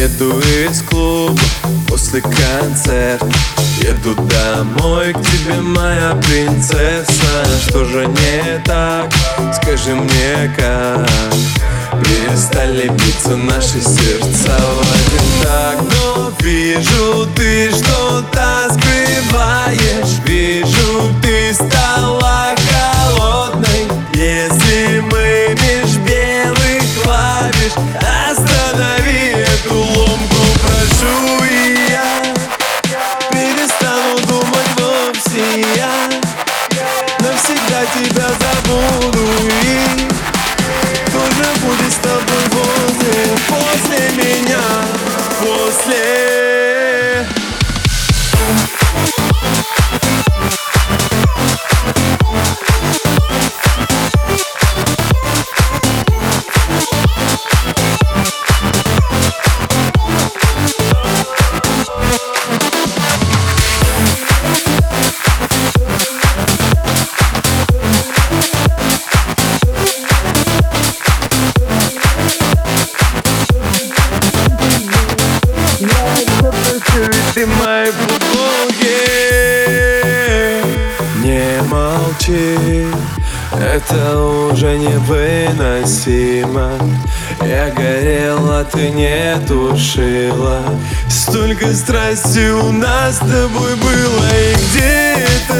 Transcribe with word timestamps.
Еду 0.00 0.30
из 0.40 0.80
клуба 0.80 1.38
после 1.86 2.22
концерта. 2.22 3.28
Еду 3.82 4.14
домой 4.14 5.12
к 5.12 5.20
тебе, 5.20 5.60
моя 5.60 6.18
принцесса. 6.22 7.44
Что 7.68 7.84
же 7.84 8.06
не 8.06 8.58
так? 8.64 9.12
Скажи 9.56 9.94
мне 9.94 10.54
как? 10.56 11.06
Перестали 12.02 12.88
биться 12.88 13.36
наши 13.36 13.82
сердца 13.82 14.56
в 14.56 14.80
один 14.80 15.42
так. 15.42 15.76
Но 15.92 16.32
вижу, 16.40 17.28
ты 17.36 17.70
что-то 17.70 18.70
скрываешь. 18.70 20.18
Вижу, 20.24 21.12
ты 21.20 21.52
стала 21.52 22.54
молчи 82.30 82.86
Это 83.52 84.18
уже 84.52 84.78
невыносимо. 84.78 86.70
Я 87.42 87.70
горела, 87.70 88.64
ты 88.64 88.90
не 88.90 89.36
тушила 89.46 90.62
Столько 91.08 91.72
страсти 91.74 92.50
у 92.50 92.70
нас 92.70 93.16
с 93.16 93.18
тобой 93.18 93.74
было 93.76 94.26
И 94.34 94.54
где 94.54 95.24
это, 95.24 95.59